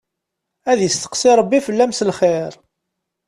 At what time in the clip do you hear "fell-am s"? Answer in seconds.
1.65-1.99